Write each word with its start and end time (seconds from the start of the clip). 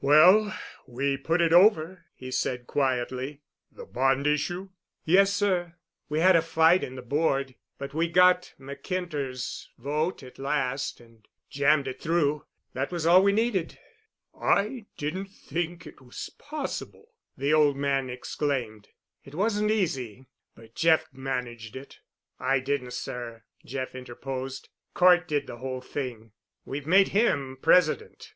"Well, 0.00 0.58
we 0.86 1.18
put 1.18 1.42
it 1.42 1.52
over," 1.52 2.06
he 2.14 2.30
said 2.30 2.66
quietly. 2.66 3.42
"The 3.70 3.84
bond 3.84 4.26
issue?" 4.26 4.70
"Yes, 5.04 5.34
sir—we 5.34 6.18
had 6.18 6.34
a 6.34 6.40
fight 6.40 6.82
in 6.82 6.96
the 6.96 7.02
board, 7.02 7.56
but 7.76 7.92
we 7.92 8.08
got 8.08 8.54
McIntyre's 8.58 9.68
vote 9.76 10.22
at 10.22 10.38
last 10.38 10.98
and 10.98 11.28
jammed 11.50 11.86
it 11.88 12.00
through—that 12.00 12.90
was 12.90 13.04
all 13.04 13.22
we 13.22 13.32
needed." 13.32 13.78
"I 14.40 14.86
didn't 14.96 15.28
think 15.28 15.86
it 15.86 16.00
was 16.00 16.30
possible," 16.38 17.10
the 17.36 17.52
old 17.52 17.76
man 17.76 18.08
exclaimed. 18.08 18.88
"It 19.26 19.34
wasn't 19.34 19.70
easy, 19.70 20.26
but 20.54 20.74
Jeff 20.74 21.06
managed 21.12 21.76
it." 21.76 21.98
"I 22.40 22.60
didn't 22.60 22.94
sir," 22.94 23.44
Jeff 23.62 23.94
interposed. 23.94 24.70
"Cort 24.94 25.28
did 25.28 25.46
the 25.46 25.58
whole 25.58 25.82
thing. 25.82 26.32
We've 26.64 26.86
made 26.86 27.08
him 27.08 27.58
president. 27.60 28.30